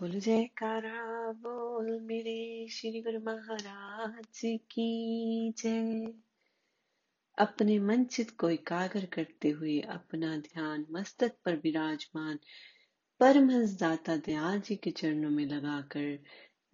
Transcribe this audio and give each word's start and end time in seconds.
बोल 0.00 0.20
जयकारा 0.20 1.32
बोल 1.32 2.00
मेरे 2.00 2.68
श्री 2.68 3.00
गुरु 3.00 3.20
महाराज 3.20 4.40
की 4.44 5.52
जय। 5.58 6.14
अपने 7.38 7.78
मन 7.78 8.04
चित 8.04 8.30
को 8.30 8.50
एकाग्र 8.50 9.06
करते 9.06 9.50
हुए 9.50 9.80
अपना 9.80 10.36
ध्यान 10.36 10.86
मस्तक 10.90 11.32
पर 11.44 11.56
विराजमान 11.56 12.38
परमहंस 13.20 13.78
दाता 13.80 14.16
दयाल 14.16 14.60
जी 14.60 14.76
के 14.76 14.90
चरणों 14.90 15.30
में 15.30 15.46
लगाकर 15.46 16.18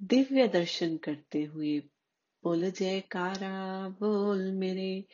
दिव्य 0.02 0.48
दर्शन 0.48 0.96
करते 0.96 1.44
हुए 1.44 1.78
बोल 2.42 2.70
जयकारा 2.70 3.88
बोल 3.88 4.52
मेरे 4.52 5.04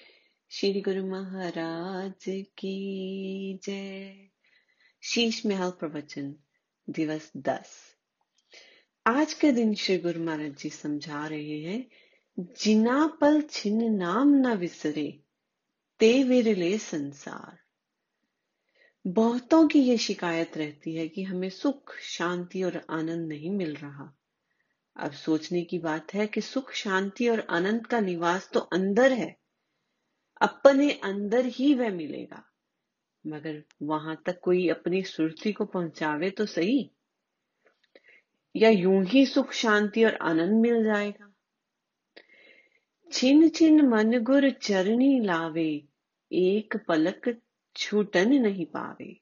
श्री 0.51 0.81
गुरु 0.81 1.07
महाराज 1.07 2.25
की 2.59 3.59
जय। 3.65 4.17
शीश 5.03 5.47
महल 5.47 5.71
प्रवचन, 5.71 6.35
दिवस 6.91 7.33
दस। 7.37 7.86
आज 9.09 9.35
के 9.35 9.53
दिन 9.53 9.75
श्री 9.75 9.99
गुरु 9.99 10.25
महाराज 10.25 10.57
जी 10.57 10.71
समझा 10.71 11.27
रहे 11.27 11.61
हैं, 11.61 11.91
जिना 12.41 13.07
पल 13.07 13.43
छिन्न 13.43 13.95
नाम 13.95 14.29
न 14.29 14.47
विसरे, 14.47 15.21
ते 15.99 16.25
विरले 16.25 16.79
संसार। 16.79 17.59
बहुतों 19.07 19.69
की 19.69 19.81
ये 19.81 19.99
शिकायत 19.99 20.57
रहती 20.57 20.95
है 20.95 21.09
कि 21.09 21.23
हमें 21.23 21.51
सुख, 21.51 21.99
शांति 21.99 22.63
और 22.63 22.87
आनंद 22.91 23.29
नहीं 23.29 23.51
मिल 23.51 23.75
रहा। 23.75 24.17
अब 24.97 25.13
सोचने 25.13 25.63
की 25.63 25.79
बात 25.79 26.15
है 26.15 26.27
कि 26.27 26.41
सुख, 26.41 26.73
शांति 26.73 27.29
और 27.29 27.47
आनंद 27.51 27.87
का 27.87 28.01
निवास 28.01 28.51
तो 28.53 28.61
अंदर 28.61 29.13
है, 29.13 29.37
अपने 30.41 30.93
अंदर 30.93 31.47
ही 31.47 31.75
वह 31.75 31.91
मिलेगा। 31.91 32.45
मगर 33.27 33.65
वहाँ 33.83 34.23
तक 34.27 34.41
कोई 34.43 34.69
अपनी 34.69 35.03
सुरती 35.03 35.53
को 35.53 35.65
पहुंचावे 35.65 36.31
तो 36.31 36.47
सही? 36.47 36.91
या 38.57 38.69
यूँ 38.71 39.05
ही 39.05 39.25
सुख, 39.27 39.53
शांति 39.53 40.05
और 40.05 40.15
आनंद 40.23 40.61
मिल 40.63 40.85
जाएगा। 40.85 41.33
छिन 43.11 43.49
छिन 43.49 43.81
मन 43.89 44.19
गुर 44.23 44.51
चरणी 44.53 45.19
लावे, 45.21 45.71
एक 46.31 46.77
पलक 46.89 47.35
छूटन 47.77 48.33
नहीं 48.33 48.67
पावे। 48.67 49.17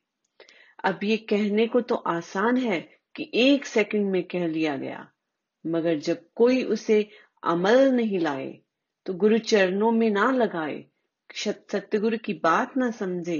अब 0.84 1.04
ये 1.04 1.16
कहने 1.16 1.66
को 1.66 1.80
तो 1.80 1.94
आसान 1.94 2.56
है 2.56 2.80
कि 3.14 3.30
एक 3.34 3.66
सेकंड 3.66 4.10
में 4.10 4.22
कह 4.22 4.46
लिया 4.46 4.76
गया, 4.76 5.06
मगर 5.64 5.98
जब 5.98 6.24
कोई 6.34 6.62
उसे 6.64 7.08
अमल 7.42 7.90
नहीं 7.92 8.18
लाए 8.18 8.58
तो 9.06 9.14
गुरु 9.14 9.38
चरणों 9.38 9.90
में 9.90 10.10
ना 10.10 10.30
लगाए 10.30 10.84
सत्यगुरु 11.30 12.18
की 12.18 12.32
बात 12.34 12.76
ना 12.76 12.90
समझे 12.90 13.38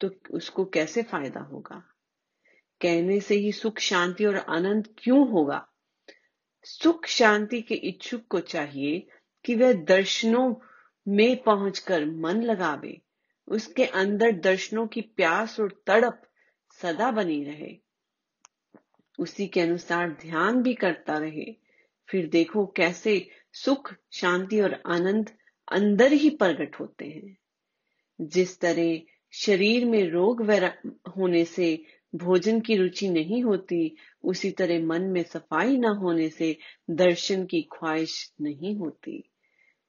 तो 0.00 0.10
उसको 0.30 0.64
कैसे 0.64 1.02
फ़ायदा 1.02 1.40
होगा? 1.40 1.82
कहने 2.80 3.20
से 3.20 3.34
ही 3.34 3.52
सुख, 3.52 3.78
शांति 3.78 4.24
और 4.24 4.36
आनंद 4.36 4.88
क्यों 4.98 5.30
होगा? 5.30 5.68
सुख, 6.64 7.06
शांति 7.06 7.60
के 7.62 7.74
इच्छुक 7.74 8.26
को 8.26 8.40
चाहिए 8.40 9.08
कि 9.44 9.54
वह 9.54 9.72
दर्शनों 9.72 10.54
में 11.08 11.42
पहुंचकर 11.42 12.06
मन 12.06 12.42
लगावे। 12.42 13.00
उसके 13.48 13.84
अंदर 13.84 14.32
दर्शनों 14.32 14.86
की 14.86 15.00
प्यास 15.00 15.60
और 15.60 15.82
तड़प 15.86 16.22
सदा 16.82 17.10
बनी 17.10 17.44
रहे। 17.44 17.78
उसी 19.18 19.46
के 19.46 19.60
अनुसार 19.60 20.10
ध्यान 20.10 20.62
भी 20.62 20.74
करता 20.74 21.18
रहे। 21.18 21.56
फिर 22.08 22.26
देखो 22.26 22.66
कैसे 22.66 23.28
सुख, 23.52 23.94
शांति 24.12 24.60
और 24.60 24.82
आनंद 24.86 25.30
अंदर 25.72 26.12
ही 26.12 26.30
प्रकट 26.30 26.80
होते 26.80 27.04
हैं। 27.04 27.36
जिस 28.20 28.60
तरह 28.60 29.00
शरीर 29.32 29.84
में 29.84 30.10
रोग 30.10 30.50
होने 31.16 31.44
से 31.44 31.84
भोजन 32.14 32.60
की 32.60 32.76
रुचि 32.76 33.08
नहीं 33.08 33.42
होती, 33.42 33.96
उसी 34.24 34.50
तरह 34.50 34.86
मन 34.86 35.02
में 35.02 35.22
सफ़ाई 35.22 35.76
न 35.76 35.84
होने 35.84 36.28
से 36.28 36.56
दर्शन 36.90 37.46
की 37.46 37.62
ख्वाहिश 37.62 38.32
नहीं 38.40 38.76
होती। 38.76 39.30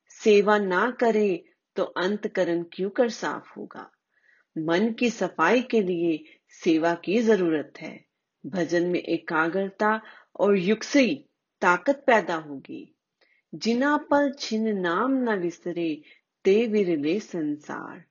सेवा 0.09 0.58
ना 0.58 0.91
करे 0.91 1.44
तो 1.75 1.83
अंतकरण 1.83 2.63
क्यों 2.73 2.90
कर 2.90 3.09
साफ़ 3.09 3.59
होगा? 3.59 3.91
मन 4.57 4.94
की 4.94 5.09
सफ़ाई 5.09 5.62
के 5.62 5.81
लिए 5.81 6.23
सेवा 6.50 6.96
की 6.96 7.19
ज़रूरत 7.19 7.73
है। 7.81 8.06
भजन 8.46 8.85
में 8.88 9.00
एकाग्रता 9.00 10.01
और 10.40 10.57
युक्सई 10.57 11.25
ताकत 11.62 12.03
पैदा 12.07 12.35
होगी। 12.35 12.96
जिना 13.56 13.97
पर 13.97 14.34
छिन 14.34 14.78
नाम 14.78 15.12
न 15.12 15.29
विसरे 15.35 16.01
ते 16.44 16.67
विरले 16.67 17.19
संसार। 17.19 18.10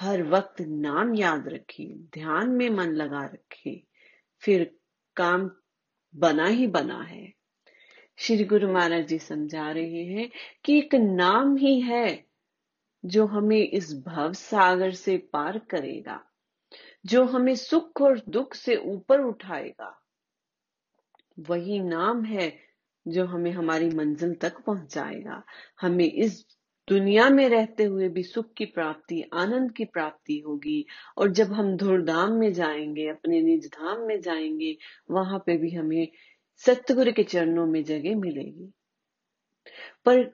हर 0.00 0.22
वक्त 0.22 0.60
नाम 0.60 1.14
याद 1.14 1.48
रखिए 1.48 1.94
ध्यान 2.14 2.50
में 2.50 2.68
मन 2.70 2.90
लगा 2.92 3.24
रखिए 3.24 3.82
फिर 4.42 4.76
काम 5.16 5.50
बना 6.14 6.46
ही 6.46 6.66
बना 6.66 7.02
है। 7.02 7.32
श्री 8.18 8.44
गुरु 8.44 8.72
महाराज 8.72 9.06
जी 9.06 9.18
समझा 9.18 9.70
रहे 9.70 10.04
हैं 10.04 10.30
कि 10.64 10.78
एक 10.78 10.94
नाम 10.94 11.56
ही 11.56 11.80
है 11.80 12.26
जो 13.04 13.26
हमें 13.26 13.68
इस 13.68 13.92
भव 14.06 14.32
सागर 14.32 14.90
से 14.90 15.16
पार 15.16 15.58
करेगा, 15.58 16.20
जो 17.06 17.24
हमें 17.24 17.54
सुख 17.54 18.02
और 18.02 18.22
दुख 18.28 18.54
से 18.54 18.76
ऊपर 18.76 19.20
उठाएगा। 19.20 20.02
वही 21.38 21.80
नाम 21.80 22.24
है 22.24 22.58
जो 23.08 23.24
हमें 23.24 23.50
हमारी 23.52 23.88
मंजिल 23.90 24.34
तक 24.34 24.60
पहुंचाएगा। 24.60 25.42
हमें 25.80 26.12
इस 26.12 26.44
दुनिया 26.88 27.30
में 27.30 27.48
रहते 27.48 27.84
हुए 27.84 28.08
भी 28.08 28.22
सुख 28.22 28.52
की 28.54 28.64
प्राप्ति, 28.64 29.24
आनंद 29.32 29.72
की 29.72 29.84
प्राप्ति 29.84 30.38
होगी। 30.38 30.86
और 31.18 31.30
जब 31.30 31.52
हम 31.52 31.76
धुरधाम 31.76 32.32
में 32.32 32.52
जाएँगे, 32.52 33.08
अपने 33.08 33.40
निज 33.42 33.66
धाम 33.66 34.00
में 34.00 34.20
जाएँगे, 34.20 34.76
वहाँ 35.10 35.38
पे 35.38 35.56
भी 35.56 35.70
हमें 35.70 36.08
सत्यगुरु 36.56 37.12
के 37.12 37.22
चरणों 37.22 37.66
में 37.66 37.84
जगह 37.84 38.16
मिलेगी। 38.16 38.72
पर 40.04 40.24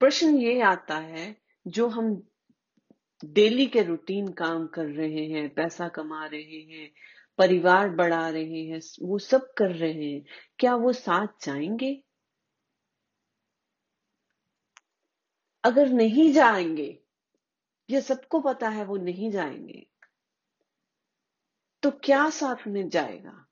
प्रश्न 0.00 0.36
ये 0.36 0.60
आता 0.60 0.96
है, 0.96 1.36
जो 1.66 1.88
हम 1.88 2.28
डेली 3.24 3.66
के 3.66 3.82
रूटीन 3.82 4.28
काम 4.28 4.66
कर 4.66 4.86
रहे 4.86 5.26
हैं, 5.26 5.54
पैसा 5.54 5.88
कमा 5.88 6.26
रहे 6.26 6.76
हैं, 6.76 6.90
परिवार 7.38 7.88
बढ़ा 7.88 8.28
रहे 8.28 8.64
हैं, 8.64 8.80
वो 9.02 9.18
सब 9.18 9.52
कर 9.52 9.70
रहे 9.70 10.12
हैं, 10.12 10.24
क्या 10.58 10.74
वो 10.74 10.92
साथ 10.92 11.46
जाएँगे? 11.46 12.02
अगर 15.64 15.88
नहीं 15.88 16.32
जाएँगे, 16.32 16.98
ये 17.90 18.00
सबको 18.00 18.40
पता 18.40 18.68
है 18.68 18.84
वो 18.84 18.96
नहीं 18.96 19.30
जाएँगे 19.30 19.86
तो 21.82 21.90
क्या 21.90 22.30
साथ 22.30 22.68
में 22.68 22.88
जाएगा? 22.88 23.46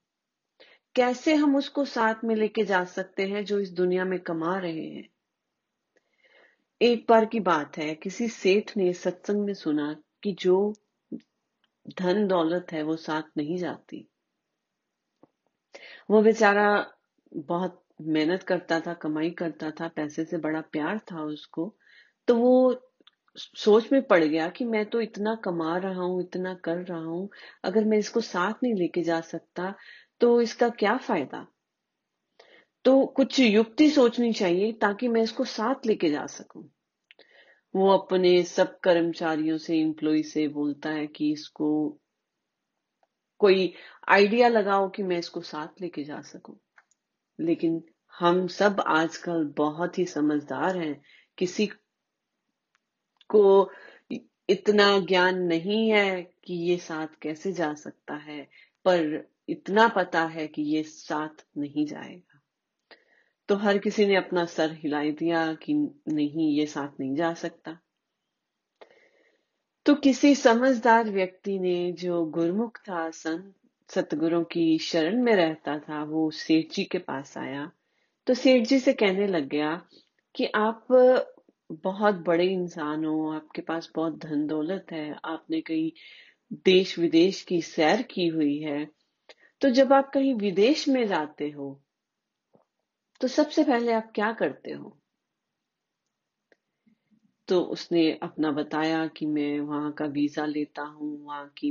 कैसे 0.94 1.34
हम 1.34 1.56
उसको 1.56 1.84
साथ 1.84 2.14
में 2.24 2.36
लेके 2.36 2.64
जा 2.64 2.84
सकते 2.84 3.26
हैं 3.26 3.44
जो 3.44 3.60
इस 3.60 3.70
दुनिया 3.70 4.04
में 4.04 4.20
कमा 4.20 4.58
रहे 4.58 4.86
हैं? 4.86 5.08
एक 6.82 7.06
बार 7.08 7.24
की 7.24 7.40
बात 7.40 7.78
है, 7.78 7.94
किसी 7.94 8.28
सेठ 8.28 8.76
ने 8.76 8.92
सत्संग 8.92 9.44
में 9.44 9.54
सुना 9.54 10.02
कि 10.22 10.32
जो 10.32 10.74
धन 11.98 12.26
दौलत 12.26 12.66
है 12.72 12.82
वो 12.82 12.96
साथ 12.96 13.22
नहीं 13.36 13.56
जाती। 13.56 14.08
वो 16.10 16.22
बेचारा 16.22 16.94
बहुत 17.36 17.84
मेहनत 18.00 18.42
करता 18.42 18.80
था, 18.80 18.94
कमाई 18.94 19.30
करता 19.30 19.70
था, 19.70 19.88
पैसे 19.88 20.24
से 20.24 20.36
बड़ा 20.36 20.60
प्यार 20.60 20.98
था 20.98 21.22
उसको। 21.22 21.76
तो 22.30 22.34
वो 22.36 22.82
सोच 23.36 23.92
में 23.92 24.02
पड़ 24.02 24.24
गया 24.24 24.48
कि 24.48 24.64
मैं 24.64 24.84
तो 24.86 25.00
इतना 25.00 25.34
कमा 25.34 25.76
रहा 25.78 26.02
हूँ, 26.02 26.20
इतना 26.22 26.54
कर 26.54 26.76
रहा 26.76 26.98
हूँ, 26.98 27.30
अगर 27.64 27.84
मैं 27.84 27.98
इसको 27.98 28.20
साथ 28.20 28.52
नहीं 28.62 28.74
लेके 28.74 29.02
जा 29.02 29.20
सकता 29.20 29.74
तो 30.20 30.40
इसका 30.40 30.68
क्या 30.68 30.96
फ़ायदा? 30.96 31.46
तो 32.84 33.06
कुछ 33.06 33.40
युक्ति 33.40 33.90
सोचनी 33.90 34.32
चाहिए 34.32 34.72
ताकि 34.72 35.08
मैं 35.08 35.22
इसको 35.22 35.44
साथ 35.44 35.86
लेके 35.86 36.10
जा 36.10 36.26
सकूँ। 36.26 36.70
वो 37.74 37.90
अपने 37.90 38.42
सब 38.42 38.80
कर्मचारियों 38.80 39.58
से 39.58 39.78
एम्प्लॉय 39.78 40.22
से 40.22 40.48
बोलता 40.48 40.90
है 40.90 41.06
कि 41.06 41.32
इसको 41.32 41.98
कोई 43.38 43.74
आइडिया 44.08 44.48
लगाओ 44.48 44.88
कि 44.88 45.02
मैं 45.02 45.18
इसको 45.18 45.40
साथ 45.40 45.80
लेके 45.80 46.04
जा 46.04 46.20
सकूँ। 46.20 46.58
लेकिन 47.40 47.82
हम 48.18 48.46
सब 48.46 48.80
आजकल 48.80 49.54
बहुत 49.56 49.98
ही 49.98 50.06
समझदार 50.06 50.76
हैं, 50.76 51.02
किसी 51.38 51.70
को 53.30 53.70
इतना 54.48 54.98
ज्ञान 54.98 55.38
नहीं 55.38 55.90
है 55.90 56.22
कि 56.44 56.54
ये 56.54 56.76
साथ 56.76 57.06
कैसे 57.22 57.52
जा 57.52 57.74
सकता 57.74 58.14
है, 58.14 58.42
पर 58.84 59.28
इतना 59.48 59.88
पता 59.88 60.24
है 60.24 60.46
कि 60.46 60.62
ये 60.62 60.82
साथ 60.82 61.44
नहीं 61.58 61.86
जाएगा। 61.86 62.40
तो 63.48 63.56
हर 63.56 63.78
किसी 63.78 64.06
ने 64.06 64.16
अपना 64.16 64.44
सर 64.44 64.72
हिलाई 64.72 65.12
दिया 65.12 65.54
कि 65.54 65.74
नहीं, 66.08 66.54
ये 66.56 66.66
साथ 66.66 67.00
नहीं 67.00 67.14
जा 67.14 67.32
सकता। 67.34 67.78
तो 69.86 69.94
किसी 69.94 70.34
समझदार 70.34 71.10
व्यक्ति 71.10 71.58
ने 71.58 71.92
जो 71.92 72.24
गुरमुख 72.24 72.78
था, 72.78 73.10
संत 73.10 73.54
सतगुरु 73.88 74.44
की 74.44 74.78
शरण 74.78 75.22
में 75.22 75.32
रहता 75.32 75.78
था, 75.78 76.04
वो 76.04 76.30
सेठ 76.30 76.72
जी 76.72 76.84
के 76.84 76.98
पास 76.98 77.38
आया। 77.38 77.70
तो 78.26 78.34
सेठ 78.34 78.66
जी 78.66 78.78
से 78.78 78.92
कहने 78.92 79.26
लग 79.26 79.48
गया 79.48 79.82
कि 80.34 80.46
आप 80.46 80.86
बहुत 81.70 82.14
बड़े 82.14 82.44
इंसान 82.46 83.04
हो, 83.04 83.30
आपके 83.32 83.62
पास 83.62 83.90
बहुत 83.94 84.18
धन 84.18 84.46
दौलत 84.46 84.86
है, 84.92 85.16
आपने 85.24 85.60
कई 85.60 85.92
देश 86.64 86.98
विदेश 86.98 87.42
की 87.42 87.60
सैर 87.62 88.02
की 88.02 88.26
हुई 88.28 88.58
है 88.58 88.84
तो 89.62 89.70
जब 89.70 89.92
आप 89.92 90.10
कहीं 90.14 90.34
विदेश 90.34 90.88
में 90.88 91.06
जाते 91.08 91.50
हो 91.50 91.70
तो 93.20 93.28
सबसे 93.28 93.62
पहले 93.64 93.92
आप 93.92 94.10
क्या 94.14 94.32
करते 94.32 94.72
हो? 94.72 94.96
तो 97.48 97.60
उसने 97.62 98.10
अपना 98.22 98.50
बताया 98.52 99.06
कि 99.06 99.26
मैं 99.26 99.60
वहाँ 99.60 99.92
का 99.92 100.04
वीज़ा 100.06 100.44
लेता 100.46 100.82
हूँ, 100.82 101.24
वहाँ 101.24 101.46
की 101.58 101.70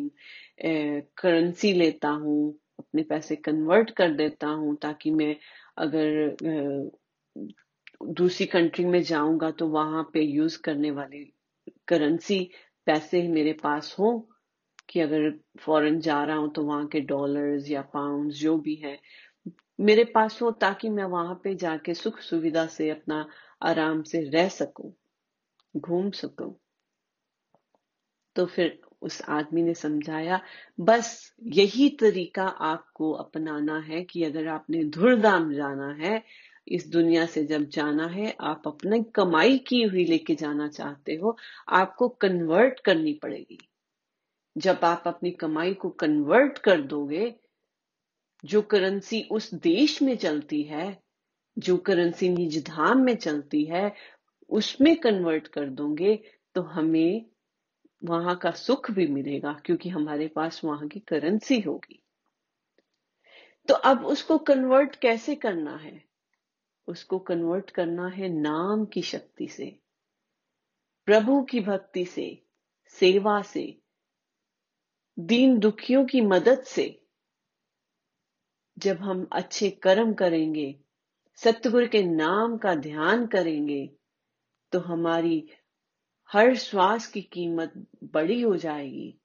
करेंसी 1.18 1.74
लेता 1.74 2.10
हूँ, 2.10 2.54
अपने 2.80 3.04
पैसे 3.04 3.36
कन्वर्ट 3.36 3.90
कर 3.92 4.14
देता 4.14 4.48
हूँ, 4.48 4.76
ताकि 4.78 5.12
मैं 5.12 5.36
अगर 5.78 6.90
दूसरी 8.02 8.46
कंट्री 8.48 8.86
में 8.86 9.04
जाऊँगा 9.04 9.52
तो 9.52 9.68
वहाँ 9.68 10.04
पे 10.14 10.22
यूज़ 10.22 10.62
करने 10.62 10.92
वाली 10.92 11.24
करेंसी 11.88 12.40
पैसे 12.86 13.28
मेरे 13.28 13.54
पास 13.54 13.96
हो 14.00 14.30
कि 14.90 15.00
अगर 15.00 15.32
फॉरेन 15.60 16.00
जा 16.00 16.24
रहा 16.24 16.36
हूँ 16.38 16.52
तो 16.54 16.64
वहाँ 16.64 16.88
के 16.88 17.00
डॉलर्स 17.02 17.70
या 17.70 17.82
पाउंड 17.82 18.32
जो 18.32 18.58
भी 18.58 18.76
है, 18.76 19.00
मेरे 19.80 20.04
पास 20.04 20.42
हो 20.42 20.52
ताकि 20.52 20.90
मैं 20.90 21.04
वहाँ 21.04 21.42
पे 21.44 21.56
जाके 21.56 21.94
सुख 21.94 22.20
सुविधा 22.20 22.66
से 22.68 22.90
अपना 22.90 23.26
आराम 23.62 24.04
से 24.04 24.22
रह 24.30 24.50
सकूँ, 24.50 24.94
घूम 25.78 26.12
सकूँ। 26.12 26.56
तो 28.36 28.46
फिर 28.46 28.80
उस 29.02 29.22
आदमी 29.30 29.64
ने 29.64 29.74
समझाया, 29.74 30.42
बस 30.80 31.34
यही 31.44 31.90
तरीका 31.90 32.44
आपको 32.44 33.12
अपनाना 33.14 33.80
है 33.80 34.04
कि 34.04 34.24
अगर 34.24 34.48
आपने 34.48 34.84
धुरधाम 34.84 35.54
जाना 35.54 35.90
है 35.94 36.24
इस 36.68 36.88
दुनिया 36.88 37.26
से 37.26 37.46
जब 37.46 37.70
जाना 37.70 38.08
है, 38.08 38.36
आप 38.42 38.64
अपने 38.68 39.04
कमाई 39.04 39.58
की 39.58 39.84
हुई 39.84 40.06
लेके 40.06 40.36
जाना 40.36 40.68
चाहते 40.68 41.16
हो, 41.16 41.38
आपको 41.70 42.10
कन्वर्ट 42.10 42.80
करनी 42.80 43.14
पड़ेगी। 43.14 43.60
जब 44.58 44.80
आप 44.84 45.04
अपनी 45.08 45.32
कमाई 45.32 45.74
को 45.74 45.90
कन्वर्ट 45.90 46.58
कर 46.58 46.82
दोगे, 46.82 47.36
जो 48.46 48.62
करेंसी 48.62 49.22
उस 49.32 49.54
देश 49.54 50.02
में 50.02 50.18
चलती 50.18 50.64
है, 50.64 51.04
जो 51.60 51.78
करेंसी 51.78 52.30
निज 52.30 52.66
धाम 52.66 53.00
में 53.00 53.16
चलती 53.16 53.64
है, 53.64 53.96
उसमें 54.50 54.96
कन्वर्ट 54.96 55.48
कर 55.48 55.70
दोगे 55.70 56.24
तो 56.56 56.62
हमें 56.62 57.26
वहाँ 58.04 58.36
का 58.36 58.52
सुख 58.52 58.92
भी 58.92 59.08
मिलेगा, 59.08 59.62
क्योंकि 59.66 59.90
हमारे 59.90 60.28
पास 60.28 60.62
वहाँ 60.64 60.88
की 60.88 61.00
करेंसी 61.00 61.60
होगी। 61.60 62.04
तो 63.68 63.74
अब 63.74 64.06
उसको 64.06 64.38
कन्वर्ट 64.38 64.96
कैसे 64.96 65.36
करना 65.36 65.76
है? 65.76 66.09
उसको 66.90 67.20
कन्वर्ट 67.20 67.70
करना 67.70 68.08
है 68.08 68.30
नाम 68.30 68.86
की 68.86 69.02
शक्ति 69.02 69.48
से, 69.48 69.80
प्रभु 71.08 71.42
की 71.42 71.60
भक्ति 71.60 72.06
से, 72.06 72.28
सेवा 72.90 73.42
से, 73.42 73.82
दीन 75.18 75.58
दुखियों 75.60 76.06
की 76.06 76.22
मदद 76.22 76.64
से। 76.64 76.96
जब 78.78 78.98
हम 78.98 79.28
अच्छे 79.32 79.70
कर्म 79.70 80.14
करेंगे, 80.14 80.76
सतगुरु 81.38 81.88
के 81.88 82.04
नाम 82.04 82.58
का 82.58 82.76
ध्यान 82.76 83.26
करेंगे 83.28 83.86
तो 84.72 84.80
हमारी 84.80 85.50
हर 86.30 86.56
श्वास 86.56 87.08
की 87.08 87.22
कीमत 87.22 87.74
बड़ी 88.04 88.42
हो 88.42 88.56
जाएगी, 88.58 89.16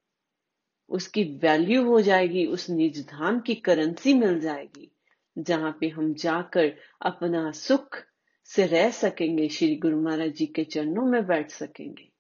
उसकी 0.91 1.25
वैल्यू 1.39 1.85
हो 1.85 2.01
जाएगी, 2.01 2.47
उस 2.47 2.69
निज 2.71 3.07
धाम 3.07 3.41
की 3.41 3.55
करेंसी 3.55 4.15
मिल 4.15 4.41
जाएगी। 4.41 4.91
जहाँ 5.39 5.77
पे 5.81 5.89
हम 5.89 6.15
जाकर 6.15 6.75
अपना 7.03 7.51
सुख 7.51 8.03
से 8.45 8.67
रह 8.67 8.91
सकेंगे, 8.91 9.49
श्री 9.49 9.77
गुरु 9.77 10.01
महाराज 10.01 10.31
जी 10.31 10.47
के 10.47 10.65
चरणों 10.65 11.07
में 11.07 11.27
बैठ 11.27 11.51
सकेंगे। 11.51 12.11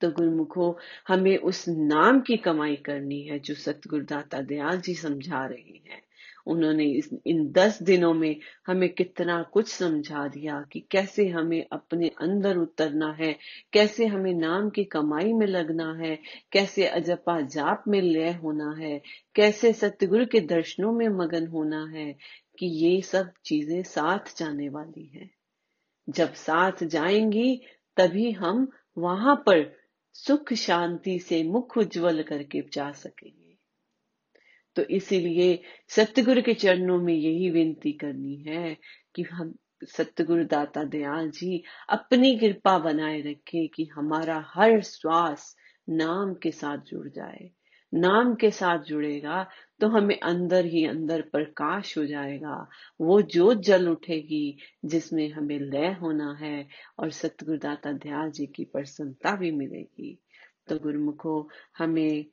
तो 0.00 0.10
गुरुमुखो, 0.10 0.78
हमें 1.08 1.36
उस 1.36 1.64
नाम 1.68 2.20
की 2.20 2.36
कमाई 2.36 2.76
करनी 2.76 3.22
है 3.22 3.38
जो 3.38 3.54
सतगुरुदाता 3.54 4.40
दयाल 4.40 4.80
जी 4.80 4.94
समझा 4.94 5.46
रहे 5.46 5.82
हैं। 5.88 6.02
उन्होंने 6.46 6.84
इस, 6.84 7.10
इन 7.26 7.52
दस 7.52 7.82
दिनों 7.82 8.14
में 8.14 8.36
हमें 8.66 8.88
कितना 8.88 9.42
कुछ 9.42 9.68
समझा 9.68 10.28
दिया 10.28 10.66
कि 10.72 10.80
कैसे 10.90 11.28
हमें 11.28 11.66
अपने 11.72 12.08
अंदर 12.08 12.56
उतरना 12.56 13.12
है, 13.12 13.36
कैसे 13.72 14.06
हमें 14.06 14.34
नाम 14.34 14.70
की 14.70 14.84
कमाई 14.84 15.32
में 15.32 15.46
लगना 15.46 15.94
है, 15.94 16.18
कैसे 16.52 16.86
अजपा 16.86 17.40
जाप 17.40 17.84
में 17.88 18.02
लय 18.02 18.32
होना 18.32 18.76
है, 18.78 19.02
कैसे 19.34 19.72
सतगुरु 19.72 20.26
के 20.26 20.40
दर्शनों 20.40 20.92
में 20.92 21.08
मगन 21.08 21.46
होना 21.46 21.86
है 21.86 22.16
कि 22.58 22.66
ये 22.66 23.02
सब 23.02 23.32
चीज़ें 23.44 23.82
साथ 23.82 24.38
जाने 24.38 24.68
वाली 24.68 25.06
हैं। 25.06 25.30
जब 26.08 26.34
साथ 26.34 26.84
जाएँगी, 26.84 27.62
तभी 27.96 28.30
हम 28.30 28.70
वहाँ 28.98 29.36
पर 29.36 29.80
सुख 30.14 30.52
शांति 30.52 31.18
से 31.18 31.42
मुख 31.42 31.78
उज्जवल 31.78 32.22
करके 32.22 32.62
जा 32.72 32.92
सकेंगे। 32.92 33.39
तो 34.80 34.84
इसीलिए 34.84 35.62
सतगुरु 35.88 36.42
के 36.42 36.54
चरणों 36.54 36.98
में 36.98 37.14
यही 37.14 37.50
विनती 37.50 37.92
करनी 37.92 38.36
है 38.36 38.76
कि 39.14 39.22
हम 39.22 39.54
सतगुरु 39.88 40.44
दाता 40.44 40.84
दयाल 40.84 41.30
जी 41.30 41.62
अपनी 41.88 42.38
कृपा 42.38 42.78
बनाए 42.78 43.20
रखे 43.20 43.66
कि 43.66 43.88
हमारा 43.94 44.44
हर 44.54 44.80
श्वास 44.80 45.56
नाम 45.88 46.34
के 46.34 46.50
साथ 46.50 46.78
जुड़ 46.78 47.08
जाए। 47.08 47.50
नाम 47.94 48.34
के 48.34 48.50
साथ 48.50 48.78
जुड़ेगा 48.78 49.46
तो 49.80 49.88
हमें 49.88 50.20
अंदर 50.20 50.66
ही 50.66 50.86
अंदर 50.86 51.20
प्रकाश 51.20 51.98
हो 51.98 52.06
जाएगा। 52.06 52.68
वो 53.00 53.22
जोत 53.22 53.62
जल 53.62 53.88
उठेगी 53.88 54.58
जिसमें 54.84 55.32
हमें 55.32 55.58
लय 55.60 55.92
होना 55.92 56.38
है 56.40 56.66
और 56.98 57.10
सतगुरुदाता 57.10 57.92
दयाल 57.92 58.30
जी 58.30 58.46
की 58.46 58.64
प्रसन्नता 58.64 59.36
भी 59.36 59.50
मिलेगी। 59.50 60.18
तो 60.68 60.78
गुरुमुखो, 60.78 61.48
हमें 61.78 62.26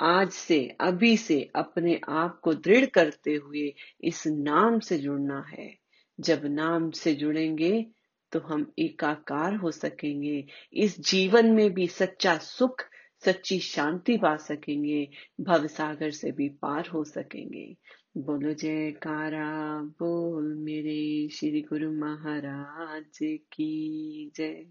आज 0.00 0.30
से, 0.30 0.76
अभी 0.80 1.16
से 1.16 1.50
अपने 1.54 2.00
आप 2.08 2.40
को 2.40 2.54
दृढ़ 2.54 2.86
करते 2.86 3.34
हुए 3.34 3.74
इस 4.00 4.26
नाम 4.26 4.78
से 4.78 4.98
जुड़ना 4.98 5.46
है। 5.48 5.78
जब 6.20 6.42
नाम 6.44 6.90
से 6.90 7.14
जुड़ेंगे 7.14 7.86
तो 8.32 8.40
हम 8.40 8.72
एकाकार 8.78 9.54
हो 9.54 9.70
सकेंगे। 9.70 10.46
इस 10.72 11.00
जीवन 11.00 11.46
में 11.46 11.70
भी 11.70 11.86
सच्चा 11.86 12.38
सुख, 12.38 12.82
सच्ची 13.24 13.58
शांति 13.58 14.16
पा 14.16 14.36
सकेंगे। 14.36 15.08
भवसागर 15.40 16.10
से 16.10 16.32
भी 16.32 16.48
पार 16.48 16.86
हो 16.86 17.04
सकेंगे। 17.04 17.76
बोलो, 18.16 18.54
जयकारा, 18.54 19.82
बोल 19.82 20.54
मेरे 20.54 21.28
श्री 21.28 21.60
गुरु 21.60 21.92
महाराज 21.92 23.18
की 23.22 24.32
जय। 24.36 24.66